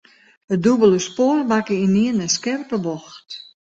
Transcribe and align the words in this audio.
It 0.53 0.57
dûbelde 0.63 0.99
spoar 1.07 1.39
makke 1.51 1.75
ynienen 1.85 2.23
in 2.25 2.31
skerpe 2.37 2.77
bocht. 2.85 3.27